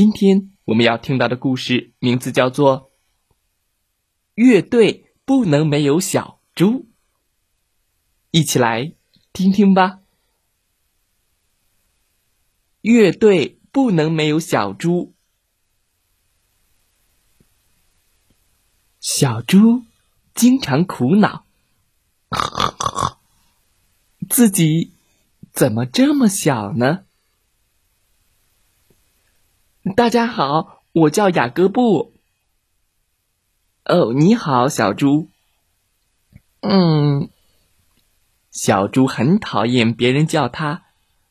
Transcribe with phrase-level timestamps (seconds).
[0.00, 2.90] 今天我们要听到的故事名字叫做
[4.32, 6.70] 《乐队不能没有小猪》，
[8.30, 8.94] 一起来
[9.34, 10.00] 听听吧。
[12.80, 15.12] 乐队不能没有小猪。
[19.00, 19.84] 小猪
[20.34, 21.44] 经常苦恼，
[24.30, 24.94] 自己
[25.52, 27.04] 怎么这么小呢？
[29.82, 32.12] 大家好，我叫雅各布。
[33.86, 35.30] 哦，你好，小猪。
[36.60, 37.30] 嗯，
[38.50, 40.84] 小猪很讨厌别人叫他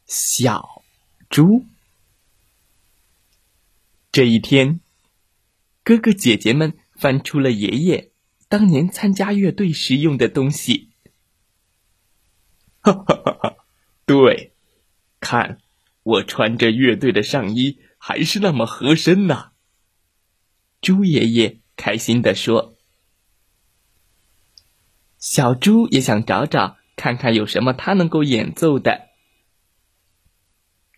[0.08, 0.82] 小。
[1.30, 1.64] 猪。
[4.12, 4.80] 这一天，
[5.84, 8.10] 哥哥姐姐们翻出了爷爷
[8.48, 10.90] 当年参加乐队时用的东西。
[12.82, 13.56] 哈哈哈哈！
[14.08, 14.54] 对，
[15.20, 15.60] 看
[16.02, 19.52] 我穿着乐队的上衣，还是那么合身呢。
[20.82, 22.76] 猪爷爷开心地说
[25.20, 29.10] ：“小猪也想找找看看有什么他能够演奏的。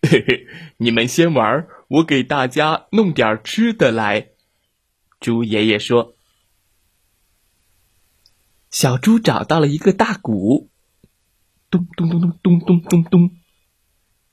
[0.08, 0.46] 嘿嘿，
[0.78, 4.30] 你们先玩，我给大家弄点吃的来。
[5.20, 6.16] 猪爷爷说
[8.70, 10.70] ：“小猪找到了一个大鼓，
[11.70, 13.36] 咚咚咚咚咚咚咚咚。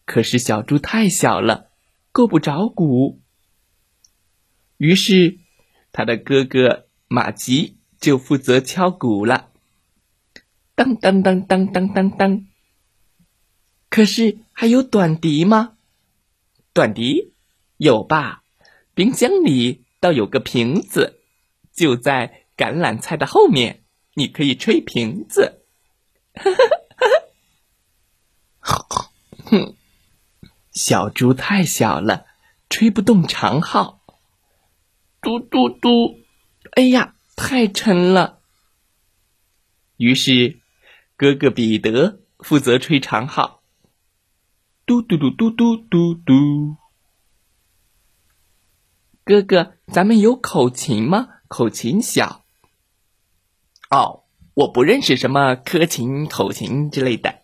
[0.05, 1.68] 可是小猪太小了，
[2.11, 3.19] 够不着鼓。
[4.77, 5.39] 于是，
[5.91, 9.51] 他的哥哥马吉就负责敲鼓了，
[10.75, 12.45] 当当当当当当当。”
[13.89, 15.77] 可是还有短笛吗？
[16.73, 17.33] 短笛
[17.77, 18.43] 有吧？
[18.93, 21.19] 冰箱里倒有个瓶子，
[21.73, 23.83] 就在橄榄菜的后面，
[24.13, 25.63] 你可以吹瓶子。
[28.59, 29.75] 哼，
[30.79, 32.25] 小猪太小了，
[32.69, 33.99] 吹不动长号。
[35.19, 36.21] 嘟嘟嘟，
[36.71, 38.39] 哎呀，太沉了。
[39.97, 40.57] 于是，
[41.17, 43.61] 哥哥彼得负责吹长号。
[44.85, 46.77] 嘟嘟嘟嘟嘟嘟嘟，
[49.25, 51.27] 哥哥，咱们有口琴吗？
[51.49, 52.45] 口琴小。
[53.89, 54.23] 哦，
[54.53, 57.38] 我不认识什么科琴、口琴之类的。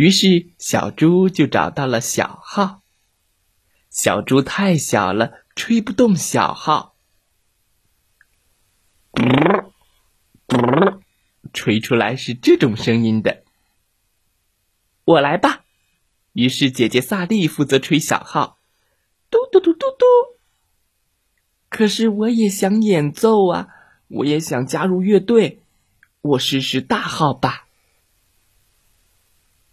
[0.00, 2.80] 于是小猪就找到了小号。
[3.90, 6.94] 小猪太小了，吹不动小号。
[9.12, 9.22] 嘟
[10.46, 10.56] 嘟，
[11.52, 13.44] 吹出来是这种声音的。
[15.04, 15.66] 我来吧，
[16.32, 18.56] 于是姐姐萨莉负责吹小号，
[19.28, 20.06] 嘟嘟嘟嘟嘟。
[21.68, 23.68] 可是我也想演奏啊，
[24.08, 25.60] 我也想加入乐队，
[26.22, 27.66] 我试试大号吧。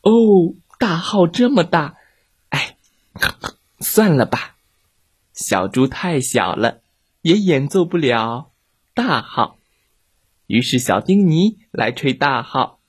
[0.07, 1.97] 哦，大号这么大，
[2.47, 2.77] 哎，
[3.81, 4.55] 算了吧，
[5.33, 6.79] 小猪太小了，
[7.23, 8.53] 也演奏不了
[8.93, 9.57] 大号。
[10.45, 12.79] 于是小丁尼来吹大号。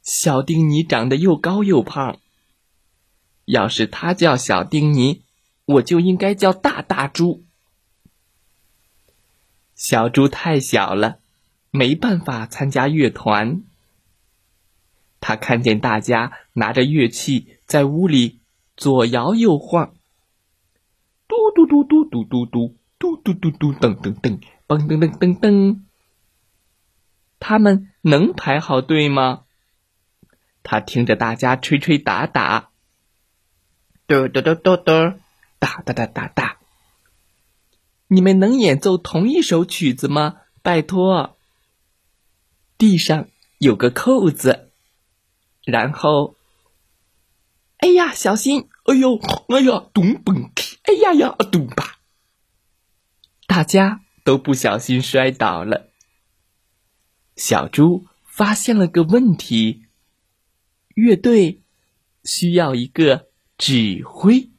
[0.00, 2.18] 小丁尼长得又高又胖。
[3.44, 5.24] 要是他叫小丁尼，
[5.66, 7.44] 我就应该叫大大猪。
[9.74, 11.18] 小猪太小了，
[11.70, 13.62] 没办法参加乐团。
[15.26, 18.40] 他看见大家拿着乐器在屋里
[18.76, 19.94] 左摇右晃，
[21.26, 25.80] 嘟嘟嘟嘟嘟嘟嘟嘟嘟嘟嘟噔噔噔，嘣噔噔噔噔。
[27.40, 29.44] 他们能排好队吗？
[30.62, 32.68] 他听着大家吹吹打打，
[34.06, 34.92] 嘟嘟嘟嘟嘟，
[35.58, 36.58] 哒哒哒哒哒。
[38.08, 40.42] 你们能演奏同一首曲子吗？
[40.62, 41.38] 拜托。
[42.76, 44.72] 地上有个扣子，
[45.64, 46.36] 然后，
[47.78, 48.68] 哎呀，小心！
[48.84, 49.16] 哎呦，
[49.48, 50.50] 哎呀，咚嘣！
[50.84, 51.98] 哎呀呀，咚吧！
[53.46, 55.88] 大家都不小心摔倒了。
[57.36, 59.86] 小猪发现了个问题。
[60.94, 61.64] 乐队
[62.22, 63.26] 需要一个
[63.58, 64.50] 指挥，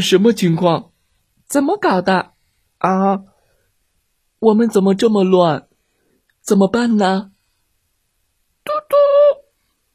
[0.00, 0.92] 什么情况？
[1.46, 2.32] 怎么搞的？
[2.78, 3.24] 啊，
[4.38, 5.68] 我们怎么这么乱？
[6.40, 7.33] 怎么办呢？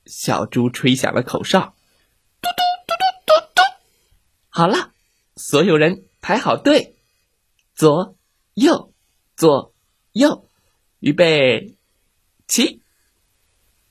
[0.10, 1.76] 小猪吹响了口哨，
[2.42, 2.96] 嘟嘟嘟
[3.28, 3.62] 嘟嘟嘟，
[4.50, 4.92] 好了，
[5.36, 6.96] 所有人排好队，
[7.76, 8.18] 左
[8.56, 8.92] 右
[9.36, 9.72] 左
[10.14, 10.50] 右，
[11.00, 11.78] 预备
[12.48, 12.82] 起！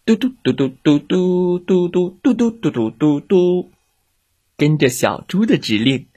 [0.04, 3.70] 嘟嘟嘟嘟嘟嘟嘟嘟嘟嘟嘟嘟嘟嘟，
[4.56, 6.08] 跟着小猪的指令，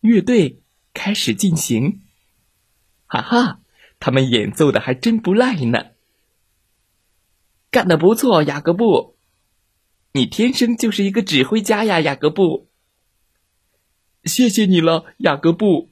[0.00, 0.60] 乐队
[0.92, 2.02] 开始进行。
[3.06, 3.60] 哈哈，
[3.98, 5.92] 他们演奏的还真不赖呢！
[7.70, 9.16] 干得不错，雅各布，
[10.12, 12.68] 你天生就是一个指挥家呀，雅各布。
[14.24, 15.90] 谢谢你了，雅各布。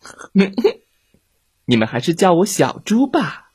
[1.66, 3.52] 你们还是叫我小猪吧。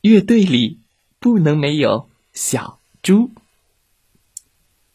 [0.00, 0.80] 乐队里
[1.18, 3.30] 不能没有小猪。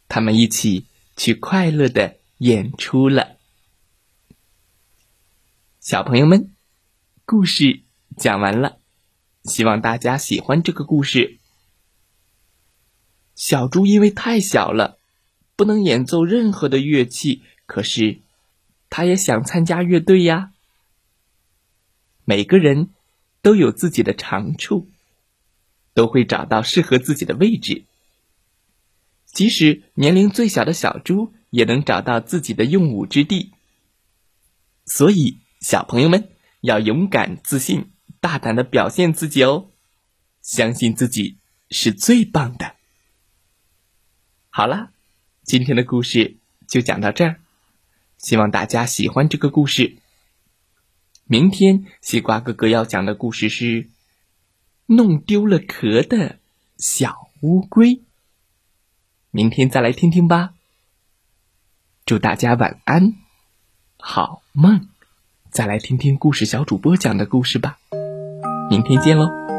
[0.08, 0.86] 他们一起
[1.18, 3.38] 去快乐的演出了。
[5.80, 6.54] 小朋友们，
[7.26, 7.82] 故事
[8.16, 8.80] 讲完了，
[9.44, 11.40] 希望大家喜欢这个故事。
[13.44, 14.98] 小猪因为太小了。
[15.58, 18.22] 不能演奏任何的乐器，可是
[18.90, 20.54] 他也想参加乐队呀。
[22.24, 22.92] 每个人
[23.42, 24.88] 都有自己的长处，
[25.94, 27.84] 都会找到适合自己的位置。
[29.26, 33.52] 即使年龄最小的小猪，也能找到自己的用武之地。
[34.86, 36.30] 所以，小朋友们
[36.62, 37.92] 要勇敢、自信、
[38.22, 39.68] 大胆的表现自己哦，
[40.42, 41.40] 相信自己
[41.70, 42.78] 是最棒的。
[44.56, 44.92] 好了。
[45.42, 47.38] 今天的故事就讲到这儿，
[48.20, 49.98] 希望大家喜欢这个故事。
[51.26, 53.90] 明天西瓜哥哥要讲的故事是
[54.86, 56.38] 弄丢了壳的
[56.78, 58.04] 小乌龟。
[59.32, 60.54] 明天再来听听吧。
[62.06, 63.16] 祝大家晚安，
[63.98, 64.88] 好梦。
[65.50, 67.80] 再来听听故事小主播讲的故事吧。
[68.70, 69.53] 明天见喽。